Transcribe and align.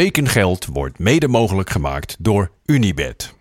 Tekengeld 0.00 0.66
wordt 0.66 0.98
mede 0.98 1.28
mogelijk 1.28 1.70
gemaakt 1.70 2.16
door 2.18 2.50
Unibed. 2.64 3.34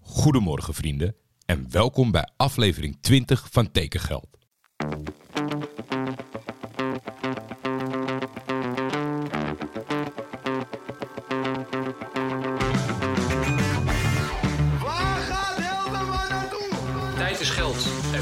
Goedemorgen 0.00 0.74
vrienden 0.74 1.16
en 1.46 1.66
welkom 1.70 2.10
bij 2.10 2.28
aflevering 2.36 2.98
20 3.00 3.48
van 3.50 3.70
Tekengeld. 3.70 4.28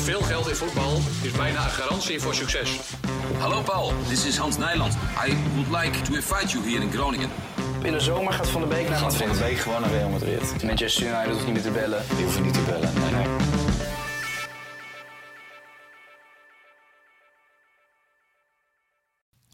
Veel 0.03 0.23
geld 0.23 0.49
in 0.49 0.55
voetbal 0.55 1.01
is 1.23 1.31
bijna 1.31 1.65
een 1.65 1.71
garantie 1.71 2.21
voor 2.21 2.35
succes. 2.35 2.79
Hallo 3.39 3.63
Paul, 3.63 3.93
this 4.09 4.27
is 4.27 4.37
Hans 4.37 4.57
Nijland. 4.57 4.95
I 5.27 5.37
would 5.55 5.83
like 5.83 6.03
to 6.03 6.15
invite 6.15 6.49
you 6.49 6.71
here 6.71 6.83
in 6.83 6.93
Groningen. 6.93 7.31
In 7.83 7.93
de 7.93 8.01
zomer 8.01 8.33
gaat 8.33 8.49
Van 8.49 8.61
der 8.61 8.71
Beek 8.71 8.89
naar 8.89 8.99
Gaat 8.99 9.17
Van 9.17 9.27
Madrid. 9.27 9.47
de 9.47 9.51
Beek 9.51 9.63
gewoon 9.63 9.81
naar 9.81 9.91
Real 9.91 10.09
Madrid. 10.09 10.63
Manchester 10.63 11.07
United 11.07 11.33
hoeft 11.33 11.45
niet 11.45 11.55
meer 11.55 11.63
te 11.63 11.71
bellen. 11.71 12.05
Die 12.09 12.25
hoeven 12.25 12.43
niet 12.43 12.55
te 12.55 12.61
bellen. 12.61 12.93
Nee, 12.95 13.11
nee. 13.11 13.27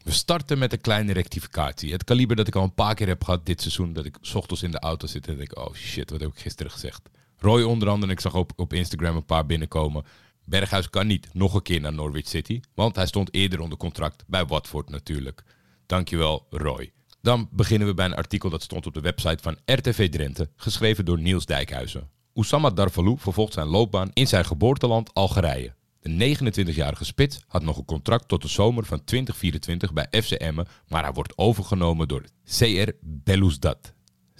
We 0.03 0.11
starten 0.11 0.57
met 0.57 0.73
een 0.73 0.81
kleine 0.81 1.13
rectificatie. 1.13 1.91
Het 1.91 2.03
kaliber 2.03 2.35
dat 2.35 2.47
ik 2.47 2.55
al 2.55 2.63
een 2.63 2.73
paar 2.73 2.95
keer 2.95 3.07
heb 3.07 3.23
gehad 3.23 3.45
dit 3.45 3.61
seizoen. 3.61 3.93
Dat 3.93 4.05
ik 4.05 4.17
's 4.21 4.35
ochtends 4.35 4.63
in 4.63 4.71
de 4.71 4.79
auto 4.79 5.07
zit 5.07 5.27
en 5.27 5.37
denk, 5.37 5.57
oh 5.57 5.73
shit, 5.73 6.09
wat 6.09 6.19
heb 6.19 6.29
ik 6.29 6.39
gisteren 6.39 6.71
gezegd. 6.71 7.01
Roy 7.37 7.61
onder 7.61 7.89
andere, 7.89 8.11
ik 8.11 8.19
zag 8.19 8.33
op, 8.33 8.51
op 8.55 8.73
Instagram 8.73 9.15
een 9.15 9.25
paar 9.25 9.45
binnenkomen. 9.45 10.03
Berghuis 10.49 10.89
kan 10.89 11.07
niet 11.07 11.29
nog 11.33 11.53
een 11.53 11.61
keer 11.61 11.81
naar 11.81 11.93
Norwich 11.93 12.27
City. 12.27 12.59
Want 12.73 12.95
hij 12.95 13.05
stond 13.05 13.33
eerder 13.33 13.59
onder 13.59 13.77
contract 13.77 14.23
bij 14.27 14.45
Watford 14.45 14.89
natuurlijk. 14.89 15.43
Dankjewel 15.85 16.45
Roy. 16.49 16.91
Dan 17.21 17.49
beginnen 17.51 17.87
we 17.87 17.93
bij 17.93 18.05
een 18.05 18.15
artikel 18.15 18.49
dat 18.49 18.61
stond 18.63 18.85
op 18.85 18.93
de 18.93 19.01
website 19.01 19.43
van 19.43 19.57
RTV 19.65 20.09
Drenthe. 20.09 20.49
Geschreven 20.55 21.05
door 21.05 21.19
Niels 21.19 21.45
Dijkhuizen. 21.45 22.09
Oussama 22.33 22.69
Darvalou 22.69 23.17
vervolgt 23.17 23.53
zijn 23.53 23.67
loopbaan 23.67 24.11
in 24.13 24.27
zijn 24.27 24.45
geboorteland 24.45 25.13
Algerije. 25.13 25.73
De 26.01 26.37
29-jarige 26.37 27.05
spits 27.05 27.39
had 27.47 27.63
nog 27.63 27.77
een 27.77 27.85
contract 27.85 28.27
tot 28.27 28.41
de 28.41 28.47
zomer 28.47 28.85
van 28.85 29.03
2024 29.03 29.93
bij 29.93 30.07
FC 30.21 30.31
Emmen, 30.31 30.67
maar 30.87 31.03
hij 31.03 31.13
wordt 31.13 31.37
overgenomen 31.37 32.07
door 32.07 32.23
CR 32.57 32.91
Belouizdad. 33.01 33.93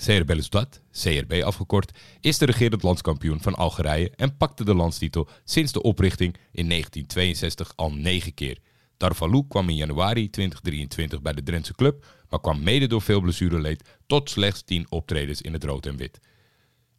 CR 0.05 0.25
Belouizdad, 0.25 0.81
CRB 0.92 1.42
afgekort, 1.44 1.92
is 2.19 2.38
de 2.38 2.45
regerend 2.45 2.83
landskampioen 2.83 3.42
van 3.42 3.55
Algerije 3.55 4.11
en 4.16 4.38
pakte 4.38 4.66
de 4.66 4.75
landstitel 4.75 5.28
sinds 5.44 5.72
de 5.72 5.81
oprichting 5.81 6.33
in 6.33 6.69
1962 6.69 7.73
al 7.75 7.92
negen 7.92 8.33
keer. 8.33 8.58
Darvalou 8.97 9.45
kwam 9.47 9.70
in 9.70 9.75
januari 9.75 10.30
2023 10.30 11.22
bij 11.22 11.33
de 11.33 11.44
Drentse 11.44 11.73
club, 11.73 12.05
maar 12.30 12.39
kwam 12.39 12.64
mede 12.64 12.88
door 12.88 13.02
veel 13.02 13.22
blessureleed 13.22 13.97
tot 14.08 14.30
slechts 14.30 14.64
10 14.64 14.86
optredens 14.89 15.42
in 15.42 15.53
het 15.53 15.64
rood 15.64 15.86
en 15.86 15.97
wit. 15.97 16.20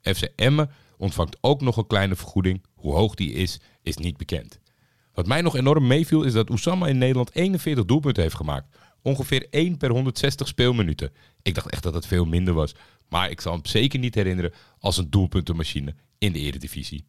FC 0.03 0.23
Emmen 0.37 0.71
ontvangt 0.97 1.37
ook 1.41 1.61
nog 1.61 1.77
een 1.77 1.87
kleine 1.87 2.17
vergoeding. 2.17 2.65
Hoe 2.75 2.95
hoog 2.95 3.15
die 3.15 3.33
is, 3.33 3.61
is 3.83 3.97
niet 3.97 4.17
bekend. 4.17 4.61
Wat 5.15 5.27
mij 5.27 5.41
nog 5.41 5.57
enorm 5.57 5.87
meeviel 5.87 6.23
is 6.23 6.33
dat 6.33 6.51
Oussama 6.51 6.87
in 6.87 6.99
Nederland 6.99 7.35
41 7.35 7.85
doelpunten 7.85 8.23
heeft 8.23 8.35
gemaakt. 8.35 8.77
Ongeveer 9.03 9.47
1 9.51 9.77
per 9.77 9.91
160 9.91 10.49
speelminuten. 10.49 11.13
Ik 11.43 11.55
dacht 11.55 11.71
echt 11.71 11.83
dat 11.83 11.95
het 11.95 12.07
veel 12.07 12.25
minder 12.25 12.55
was. 12.55 12.75
Maar 13.09 13.31
ik 13.31 13.41
zal 13.41 13.53
hem 13.53 13.67
zeker 13.67 13.99
niet 13.99 14.15
herinneren 14.15 14.53
als 14.79 14.97
een 14.97 15.11
doelpuntenmachine 15.11 15.95
in 16.19 16.33
de 16.33 16.39
eredivisie. 16.39 17.05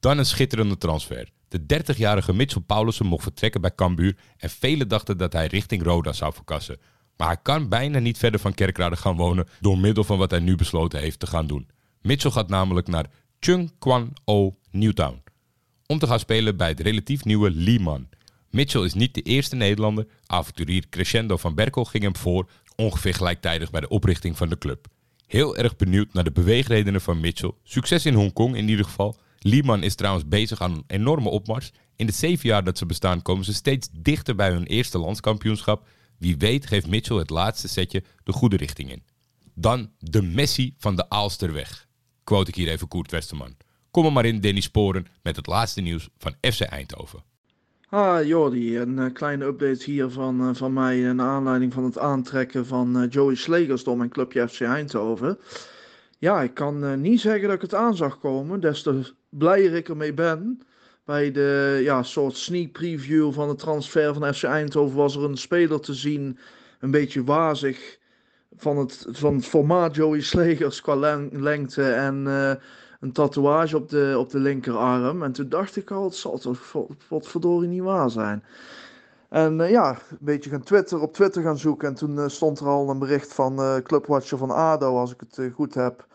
Dan 0.00 0.18
een 0.18 0.26
schitterende 0.26 0.78
transfer. 0.78 1.28
De 1.48 1.60
30-jarige 1.60 2.32
Mitchell 2.32 2.62
Paulussen 2.62 3.06
mocht 3.06 3.22
vertrekken 3.22 3.60
bij 3.60 3.74
Cambuur 3.74 4.16
en 4.36 4.50
velen 4.50 4.88
dachten 4.88 5.18
dat 5.18 5.32
hij 5.32 5.46
richting 5.46 5.82
Roda 5.82 6.12
zou 6.12 6.32
verkassen. 6.32 6.78
Maar 7.16 7.26
hij 7.26 7.38
kan 7.42 7.68
bijna 7.68 7.98
niet 7.98 8.18
verder 8.18 8.40
van 8.40 8.54
Kerkrade 8.54 8.96
gaan 8.96 9.16
wonen 9.16 9.48
door 9.60 9.78
middel 9.78 10.04
van 10.04 10.18
wat 10.18 10.30
hij 10.30 10.40
nu 10.40 10.56
besloten 10.56 11.00
heeft 11.00 11.20
te 11.20 11.26
gaan 11.26 11.46
doen. 11.46 11.68
Mitchell 12.00 12.30
gaat 12.30 12.48
namelijk 12.48 12.86
naar 12.86 13.06
Chung 13.38 13.72
Kwan 13.78 14.16
O 14.24 14.56
Newtown 14.70 15.22
om 15.92 15.98
te 15.98 16.06
gaan 16.06 16.18
spelen 16.18 16.56
bij 16.56 16.68
het 16.68 16.80
relatief 16.80 17.24
nieuwe 17.24 17.50
Lehman. 17.50 18.08
Mitchell 18.52 18.84
is 18.84 18.94
niet 18.94 19.14
de 19.14 19.22
eerste 19.22 19.56
Nederlander. 19.56 20.06
Avonturier 20.26 20.88
Crescendo 20.88 21.36
van 21.36 21.54
Berkel 21.54 21.84
ging 21.84 22.02
hem 22.02 22.16
voor, 22.16 22.50
ongeveer 22.76 23.14
gelijktijdig 23.14 23.70
bij 23.70 23.80
de 23.80 23.88
oprichting 23.88 24.36
van 24.36 24.48
de 24.48 24.58
club. 24.58 24.86
Heel 25.26 25.56
erg 25.56 25.76
benieuwd 25.76 26.12
naar 26.12 26.24
de 26.24 26.32
beweegredenen 26.32 27.00
van 27.00 27.20
Mitchell. 27.20 27.52
Succes 27.62 28.06
in 28.06 28.14
Hongkong 28.14 28.56
in 28.56 28.68
ieder 28.68 28.84
geval. 28.84 29.16
Lehman 29.38 29.82
is 29.82 29.94
trouwens 29.94 30.28
bezig 30.28 30.60
aan 30.60 30.72
een 30.72 30.84
enorme 30.86 31.28
opmars. 31.28 31.72
In 31.96 32.06
de 32.06 32.12
zeven 32.12 32.48
jaar 32.48 32.64
dat 32.64 32.78
ze 32.78 32.86
bestaan 32.86 33.22
komen 33.22 33.44
ze 33.44 33.54
steeds 33.54 33.88
dichter 33.92 34.34
bij 34.34 34.50
hun 34.50 34.66
eerste 34.66 34.98
landskampioenschap. 34.98 35.88
Wie 36.18 36.36
weet 36.36 36.66
geeft 36.66 36.86
Mitchell 36.86 37.16
het 37.16 37.30
laatste 37.30 37.68
setje 37.68 38.02
de 38.24 38.32
goede 38.32 38.56
richting 38.56 38.90
in. 38.90 39.02
Dan 39.54 39.90
de 39.98 40.22
Messi 40.22 40.74
van 40.78 40.96
de 40.96 41.08
Aalsterweg. 41.08 41.86
Quote 42.24 42.50
ik 42.50 42.56
hier 42.56 42.68
even 42.68 42.88
Koert 42.88 43.10
Westerman. 43.10 43.56
Kom 43.90 44.12
maar 44.12 44.24
in, 44.24 44.40
Danny 44.40 44.60
Sporen, 44.60 45.06
met 45.22 45.36
het 45.36 45.46
laatste 45.46 45.80
nieuws 45.80 46.08
van 46.18 46.34
FC 46.40 46.60
Eindhoven. 46.60 47.31
Ah, 47.94 48.24
Jordi, 48.24 48.78
een 48.78 48.98
eh, 48.98 49.12
kleine 49.12 49.44
update 49.44 49.84
hier 49.84 50.08
van, 50.10 50.40
eh, 50.40 50.54
van 50.54 50.72
mij 50.72 51.12
naar 51.12 51.26
aanleiding 51.26 51.72
van 51.72 51.84
het 51.84 51.98
aantrekken 51.98 52.66
van 52.66 52.96
eh, 52.96 53.10
Joey 53.10 53.34
Slegers 53.34 53.84
door 53.84 53.96
mijn 53.96 54.08
clubje 54.10 54.48
FC 54.48 54.60
Eindhoven. 54.60 55.38
Ja, 56.18 56.42
ik 56.42 56.54
kan 56.54 57.00
niet 57.00 57.20
zeggen 57.20 57.42
dat 57.42 57.54
ik 57.54 57.60
het 57.60 57.74
aan 57.74 57.96
zag 57.96 58.18
komen, 58.18 58.60
des 58.60 58.82
te 58.82 59.12
blijer 59.28 59.74
ik 59.74 59.88
ermee 59.88 60.14
ben. 60.14 60.60
Bij 61.04 61.30
de 61.30 61.80
ja, 61.82 62.02
soort 62.02 62.36
sneak 62.36 62.72
preview 62.72 63.32
van 63.32 63.48
de 63.48 63.54
transfer 63.54 64.14
van 64.14 64.34
FC 64.34 64.42
Eindhoven 64.42 64.96
was 64.96 65.16
er 65.16 65.24
een 65.24 65.36
speler 65.36 65.80
te 65.80 65.94
zien, 65.94 66.38
een 66.80 66.90
beetje 66.90 67.24
wazig, 67.24 67.98
van 68.56 68.78
het, 68.78 69.06
van 69.10 69.34
het 69.34 69.46
formaat 69.46 69.94
Joey 69.94 70.20
Slegers 70.20 70.80
qua 70.80 70.94
len- 70.96 71.42
lengte 71.42 71.84
en 71.90 72.26
een 73.02 73.12
tatoeage 73.12 73.76
op 73.76 73.88
de, 73.88 74.14
op 74.18 74.30
de 74.30 74.38
linkerarm. 74.38 75.22
En 75.22 75.32
toen 75.32 75.48
dacht 75.48 75.76
ik 75.76 75.90
al, 75.90 76.04
het 76.04 76.14
zal 76.14 76.38
toch 76.38 76.58
vo- 76.58 76.88
wat 77.08 77.28
verdorie 77.28 77.68
niet 77.68 77.82
waar 77.82 78.10
zijn. 78.10 78.44
En 79.28 79.60
eh, 79.60 79.70
ja, 79.70 79.90
een 79.90 80.16
beetje 80.20 80.50
gaan 80.50 80.62
Twitter, 80.62 81.00
op 81.00 81.12
Twitter 81.14 81.42
gaan 81.42 81.58
zoeken. 81.58 81.88
En 81.88 81.94
toen 81.94 82.18
eh, 82.18 82.28
stond 82.28 82.60
er 82.60 82.66
al 82.66 82.90
een 82.90 82.98
bericht 82.98 83.32
van 83.32 83.58
eh 83.58 83.76
Clubwatcher 83.76 84.38
van 84.38 84.50
ADO, 84.50 84.98
als 84.98 85.12
ik 85.12 85.20
het 85.20 85.52
goed 85.54 85.74
heb. 85.74 86.06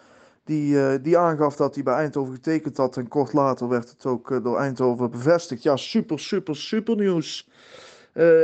Die, 0.44 1.02
die 1.02 1.18
aangaf 1.18 1.56
dat 1.56 1.74
hij 1.75 1.84
bij 1.84 1.94
Eindhoven 1.94 2.34
getekend 2.34 2.78
had. 2.78 2.98
En 2.98 3.08
kort 3.08 3.34
later 3.34 3.68
werd 3.68 3.90
het 3.90 4.06
ook 4.06 4.44
door 4.44 4.58
Eindhoven 4.58 5.12
bevestigd. 5.12 5.64
Ja, 5.64 5.75
super, 5.75 6.19
super, 6.19 6.56
super 6.56 6.96
nieuws. 6.96 7.50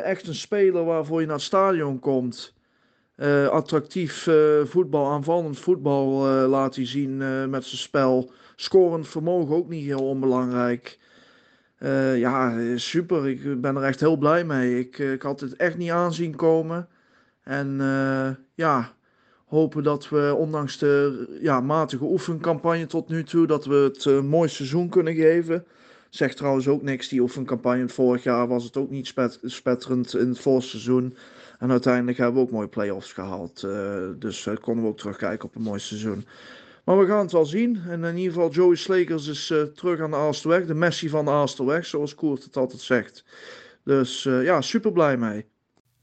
Echt 0.03 0.27
een 0.27 0.35
speler 0.35 0.85
waarvoor 0.85 1.19
je 1.19 1.25
naar 1.25 1.35
het 1.35 1.45
stadion 1.45 1.99
komt. 1.99 2.53
Eh, 3.15 3.47
attractief 3.47 4.27
eh, 4.27 4.35
voetbal, 4.65 5.11
aanvallend 5.11 5.59
voetbal 5.59 6.27
eh, 6.27 6.49
laat 6.49 6.75
hij 6.75 6.85
zien 6.85 7.17
met 7.49 7.65
zijn 7.65 7.81
spel. 7.81 8.31
Scorend 8.55 9.07
vermogen 9.07 9.55
ook 9.55 9.69
niet 9.69 9.85
heel 9.85 10.07
onbelangrijk. 10.07 10.99
Ja, 12.15 12.57
super. 12.77 13.29
Ik 13.29 13.61
ben 13.61 13.75
er 13.75 13.83
echt 13.83 13.99
heel 13.99 14.17
blij 14.17 14.45
mee. 14.45 14.79
Ik, 14.79 14.97
ik 14.97 15.21
had 15.21 15.39
het 15.39 15.55
echt 15.55 15.77
niet 15.77 15.89
aanzien 15.89 16.35
komen. 16.35 16.87
En 17.43 17.77
ja, 18.53 18.93
hopen 19.45 19.83
dat 19.83 20.09
we 20.09 20.35
ondanks 20.37 20.77
de 20.77 21.25
ja, 21.41 21.61
matige 21.61 22.03
oefencampagne 22.03 22.85
tot 22.85 23.09
nu 23.09 23.23
toe, 23.23 23.47
dat 23.47 23.65
we 23.65 23.75
het 23.75 24.05
een 24.05 24.27
mooi 24.27 24.49
seizoen 24.49 24.89
kunnen 24.89 25.15
geven. 25.15 25.65
Zegt 26.09 26.37
trouwens 26.37 26.67
ook 26.67 26.81
niks, 26.81 27.07
die 27.07 27.21
oefencampagne. 27.21 27.87
Vorig 27.89 28.23
jaar 28.23 28.47
was 28.47 28.63
het 28.63 28.77
ook 28.77 28.89
niet 28.89 29.07
spet- 29.07 29.39
spetterend 29.43 30.15
in 30.15 30.27
het 30.27 30.39
voorseizoen. 30.39 31.17
En 31.59 31.71
uiteindelijk 31.71 32.17
hebben 32.17 32.35
we 32.35 32.41
ook 32.41 32.51
mooie 32.51 32.67
play-offs 32.67 33.13
gehaald. 33.13 33.63
eh, 33.63 34.09
dus 34.15 34.45
eh, 34.45 34.55
konden 34.55 34.83
we 34.83 34.89
ook 34.89 34.97
terugkijken 34.97 35.47
op 35.47 35.55
een 35.55 35.61
mooi 35.61 35.79
seizoen. 35.79 36.27
Maar 36.85 36.99
we 36.99 37.05
gaan 37.05 37.19
het 37.19 37.31
wel 37.31 37.45
zien. 37.45 37.81
En 37.87 38.03
in 38.03 38.17
ieder 38.17 38.33
geval, 38.33 38.51
Joey 38.51 38.75
Slekers 38.75 39.27
is 39.27 39.49
eh, 39.49 39.61
terug 39.61 39.99
aan 39.99 40.11
de 40.11 40.17
Aalsterweg. 40.17 40.65
De 40.65 40.73
Messi 40.73 41.09
van 41.09 41.25
de 41.25 41.31
Aalsterweg, 41.31 41.85
zoals 41.85 42.15
Koert 42.15 42.43
het 42.43 42.57
altijd 42.57 42.81
zegt. 42.81 43.25
Dus 43.83 44.23
ja, 44.23 44.61
super 44.61 44.91
blij 44.91 45.17
mee. 45.17 45.45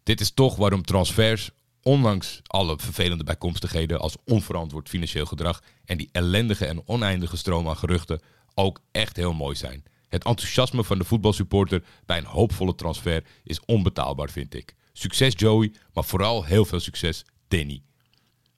Dit 0.02 0.20
is 0.20 0.34
toch 0.34 0.56
waarom 0.56 0.82
transfers, 0.82 1.50
ondanks 1.82 2.40
alle 2.46 2.78
vervelende 2.78 3.24
bijkomstigheden 3.24 4.00
als 4.00 4.16
onverantwoord 4.24 4.88
financieel 4.88 5.26
gedrag 5.26 5.62
en 5.84 5.96
die 5.98 6.08
ellendige 6.12 6.66
en 6.66 6.82
oneindige 6.86 7.36
stroom 7.36 7.68
aan 7.68 7.76
geruchten, 7.76 8.20
ook 8.54 8.80
echt 8.92 9.16
heel 9.16 9.32
mooi 9.32 9.56
zijn. 9.56 9.84
Het 10.08 10.24
enthousiasme 10.24 10.84
van 10.84 10.98
de 10.98 11.04
voetbalsupporter 11.04 11.82
bij 12.06 12.18
een 12.18 12.24
hoopvolle 12.24 12.74
transfer 12.74 13.24
is 13.44 13.60
onbetaalbaar, 13.64 14.30
vind 14.30 14.54
ik. 14.54 14.74
Succes 15.00 15.32
Joey, 15.36 15.72
maar 15.92 16.04
vooral 16.04 16.44
heel 16.44 16.64
veel 16.64 16.80
succes 16.80 17.24
Danny. 17.48 17.82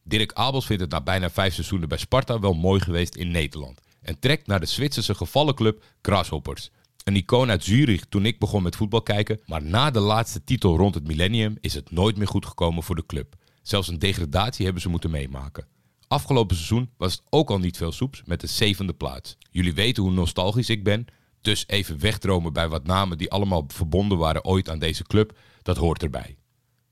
Dirk 0.05 0.33
Abels 0.33 0.67
vindt 0.67 0.83
het 0.83 0.91
na 0.91 1.01
bijna 1.01 1.31
vijf 1.31 1.55
seizoenen 1.55 1.89
bij 1.89 1.99
Sparta 1.99 2.41
wel 2.41 2.55
mooi 2.55 2.81
geweest 2.81 3.15
in 3.15 3.31
Nederland. 3.31 3.81
En 4.01 4.19
trekt 4.19 4.47
naar 4.47 4.61
de 4.61 4.67
Zwitserse 4.67 5.15
gevallenclub 5.15 5.85
Grasshoppers. 6.03 6.71
Een 7.05 7.17
icoon 7.17 7.51
uit 7.51 7.65
Zurich 7.65 8.05
toen 8.05 8.27
ik 8.27 8.39
begon 8.39 8.63
met 8.63 8.77
voetbal 8.77 9.03
kijken, 9.03 9.41
maar 9.47 9.63
na 9.63 9.91
de 9.91 10.01
laatste 10.01 10.45
titel 10.45 10.77
rond 10.77 10.95
het 10.95 11.07
millennium 11.07 11.57
is 11.61 11.75
het 11.75 11.91
nooit 11.91 12.17
meer 12.17 12.29
goed 12.29 12.47
gekomen 12.47 12.83
voor 12.83 12.97
de 12.97 13.07
club. 13.07 13.35
Zelfs 13.63 13.89
een 13.89 13.99
degradatie 13.99 14.65
hebben 14.65 14.83
ze 14.83 14.89
moeten 14.89 15.11
meemaken. 15.11 15.67
Afgelopen 16.09 16.57
seizoen 16.57 16.91
was 16.97 17.13
het 17.13 17.23
ook 17.31 17.51
al 17.51 17.59
niet 17.59 17.77
veel 17.77 17.93
soeps 17.93 18.23
met 18.25 18.41
de 18.41 18.47
zevende 18.47 18.93
plaats. 18.93 19.37
Jullie 19.51 19.75
weten 19.75 20.03
hoe 20.03 20.13
nostalgisch 20.13 20.69
ik 20.69 20.85
ben, 20.85 21.07
dus 21.43 21.65
even 21.67 21.99
wegdromen 21.99 22.53
bij 22.53 22.69
wat 22.69 22.87
namen 22.87 23.19
die 23.19 23.31
allemaal 23.31 23.65
verbonden 23.67 24.19
waren 24.19 24.45
ooit 24.45 24.69
aan 24.69 24.79
deze 24.79 25.03
club, 25.03 25.39
dat 25.63 25.77
hoort 25.77 26.03
erbij. 26.03 26.37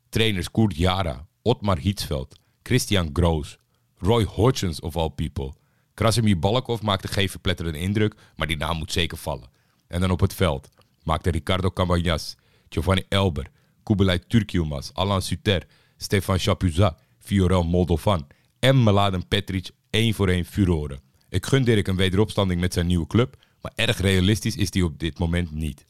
Trainers 0.08 0.50
Koert 0.50 0.76
Jara, 0.76 1.26
Otmar 1.42 1.78
Hietsveld, 1.78 2.38
Christian 2.62 3.10
Groos, 3.12 3.58
Roy 3.96 4.24
Hodgins 4.24 4.80
of 4.80 4.96
all 4.96 5.10
people. 5.10 5.52
Krasimir 5.94 6.38
Balakov 6.38 6.80
maakte 6.80 7.08
geen 7.08 7.28
verpletterende 7.28 7.78
indruk, 7.78 8.14
maar 8.36 8.46
die 8.46 8.56
naam 8.56 8.76
moet 8.76 8.92
zeker 8.92 9.18
vallen. 9.18 9.50
En 9.86 10.00
dan 10.00 10.10
op 10.10 10.20
het 10.20 10.34
veld 10.34 10.68
maakte 11.02 11.30
Ricardo 11.30 11.70
Cabañas, 11.70 12.34
Giovanni 12.68 13.04
Elber, 13.08 13.46
Kubilay 13.82 14.18
Turkiumas, 14.18 14.94
Alan 14.94 15.22
Suter, 15.22 15.66
Stefan 15.96 16.38
Chapuzat, 16.38 16.98
Fiorel 17.18 17.62
Moldovan 17.62 18.26
en 18.58 18.82
Mladen 18.82 19.28
Petric 19.28 19.70
één 19.90 20.14
voor 20.14 20.28
één 20.28 20.44
furoren. 20.44 21.00
Ik 21.28 21.46
gun 21.46 21.64
Dirk 21.64 21.88
een 21.88 21.96
wederopstanding 21.96 22.60
met 22.60 22.72
zijn 22.72 22.86
nieuwe 22.86 23.06
club, 23.06 23.36
maar 23.60 23.72
erg 23.74 23.98
realistisch 23.98 24.56
is 24.56 24.70
die 24.70 24.84
op 24.84 24.98
dit 24.98 25.18
moment 25.18 25.50
niet. 25.50 25.86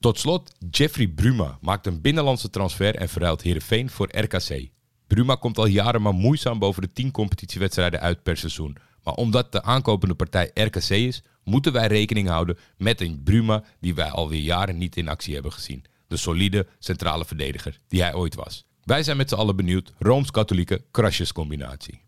Tot 0.00 0.18
slot, 0.18 0.52
Jeffrey 0.70 1.08
Bruma 1.08 1.58
maakt 1.60 1.86
een 1.86 2.00
binnenlandse 2.00 2.50
transfer 2.50 2.94
en 2.94 3.08
verruilt 3.08 3.42
Heerenveen 3.42 3.90
voor 3.90 4.08
RKC. 4.18 4.68
Bruma 5.06 5.34
komt 5.34 5.58
al 5.58 5.66
jaren 5.66 6.02
maar 6.02 6.14
moeizaam 6.14 6.58
boven 6.58 6.82
de 6.82 6.92
10 6.92 7.10
competitiewedstrijden 7.10 8.00
uit 8.00 8.22
per 8.22 8.36
seizoen. 8.36 8.76
Maar 9.02 9.14
omdat 9.14 9.52
de 9.52 9.62
aankopende 9.62 10.14
partij 10.14 10.50
RKC 10.54 10.88
is, 10.88 11.22
moeten 11.44 11.72
wij 11.72 11.86
rekening 11.86 12.28
houden 12.28 12.58
met 12.76 13.00
een 13.00 13.22
Bruma 13.22 13.64
die 13.80 13.94
wij 13.94 14.10
alweer 14.10 14.40
jaren 14.40 14.78
niet 14.78 14.96
in 14.96 15.08
actie 15.08 15.34
hebben 15.34 15.52
gezien. 15.52 15.84
De 16.06 16.16
solide 16.16 16.66
centrale 16.78 17.24
verdediger 17.24 17.80
die 17.88 18.02
hij 18.02 18.14
ooit 18.14 18.34
was. 18.34 18.66
Wij 18.84 19.02
zijn 19.02 19.16
met 19.16 19.28
z'n 19.28 19.34
allen 19.34 19.56
benieuwd, 19.56 19.92
Rooms-Katholieke 19.98 20.84
krasjescombinatie. 20.90 22.07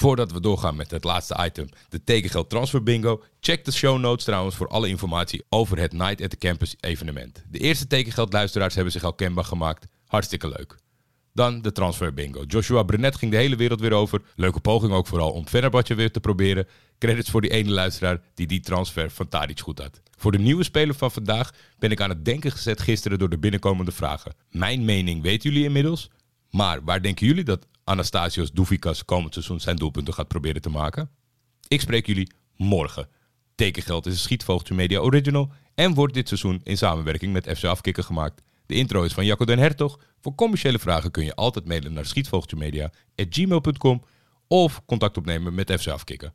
Voordat 0.00 0.32
we 0.32 0.40
doorgaan 0.40 0.76
met 0.76 0.90
het 0.90 1.04
laatste 1.04 1.44
item, 1.44 1.68
de 1.88 2.04
tekengeld 2.04 2.50
transfer 2.50 2.82
bingo, 2.82 3.22
check 3.40 3.64
de 3.64 3.72
show 3.72 3.98
notes 3.98 4.24
trouwens 4.24 4.56
voor 4.56 4.68
alle 4.68 4.88
informatie 4.88 5.44
over 5.48 5.78
het 5.78 5.92
Night 5.92 6.22
at 6.22 6.30
the 6.30 6.36
Campus 6.36 6.76
evenement. 6.80 7.44
De 7.50 7.58
eerste 7.58 7.86
tekengeldluisteraars 7.86 8.74
hebben 8.74 8.92
zich 8.92 9.04
al 9.04 9.12
kenbaar 9.12 9.44
gemaakt. 9.44 9.86
Hartstikke 10.06 10.48
leuk. 10.48 10.76
Dan 11.32 11.62
de 11.62 11.72
transfer 11.72 12.14
bingo. 12.14 12.42
Joshua 12.42 12.82
Brenet 12.82 13.16
ging 13.16 13.30
de 13.30 13.36
hele 13.36 13.56
wereld 13.56 13.80
weer 13.80 13.92
over. 13.92 14.22
Leuke 14.34 14.60
poging 14.60 14.92
ook 14.92 15.06
vooral 15.06 15.30
om 15.30 15.46
Fenerbahce 15.46 15.94
weer 15.94 16.10
te 16.10 16.20
proberen. 16.20 16.66
Credits 16.98 17.30
voor 17.30 17.40
die 17.40 17.50
ene 17.50 17.70
luisteraar 17.70 18.20
die 18.34 18.46
die 18.46 18.60
transfer 18.60 19.10
van 19.10 19.28
goed 19.62 19.78
had. 19.78 20.00
Voor 20.18 20.32
de 20.32 20.38
nieuwe 20.38 20.64
speler 20.64 20.94
van 20.94 21.10
vandaag 21.10 21.52
ben 21.78 21.90
ik 21.90 22.00
aan 22.00 22.10
het 22.10 22.24
denken 22.24 22.52
gezet 22.52 22.80
gisteren 22.80 23.18
door 23.18 23.30
de 23.30 23.38
binnenkomende 23.38 23.92
vragen. 23.92 24.34
Mijn 24.50 24.84
mening 24.84 25.22
weten 25.22 25.50
jullie 25.50 25.66
inmiddels. 25.66 26.10
Maar 26.50 26.84
waar 26.84 27.02
denken 27.02 27.26
jullie 27.26 27.44
dat 27.44 27.66
Anastasios 27.90 28.52
Doufikas 28.52 29.04
komend 29.04 29.32
seizoen 29.32 29.60
zijn 29.60 29.76
doelpunten 29.76 30.14
gaat 30.14 30.28
proberen 30.28 30.62
te 30.62 30.68
maken? 30.68 31.10
Ik 31.68 31.80
spreek 31.80 32.06
jullie 32.06 32.32
morgen. 32.56 33.08
Tekengeld 33.54 34.06
is 34.06 34.28
een 34.30 34.76
Media 34.76 34.98
Original 34.98 35.52
en 35.74 35.94
wordt 35.94 36.14
dit 36.14 36.28
seizoen 36.28 36.60
in 36.64 36.76
samenwerking 36.76 37.32
met 37.32 37.48
FC 37.56 37.64
Afkikken 37.64 38.04
gemaakt. 38.04 38.42
De 38.66 38.74
intro 38.74 39.02
is 39.02 39.12
van 39.12 39.24
Jacco 39.24 39.44
den 39.44 39.58
Hertog. 39.58 39.98
Voor 40.20 40.34
commerciële 40.34 40.78
vragen 40.78 41.10
kun 41.10 41.24
je 41.24 41.34
altijd 41.34 41.64
mailen 41.64 41.92
naar 41.92 42.06
schietvogeltjemedia.gmail.com 42.06 44.02
of 44.48 44.82
contact 44.86 45.16
opnemen 45.16 45.54
met 45.54 45.80
FC 45.80 45.86
Afkikken. 45.86 46.34